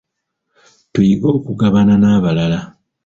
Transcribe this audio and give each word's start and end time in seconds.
Tuyige 0.91 1.27
okugabana 1.37 1.93
n'abalala. 2.01 2.59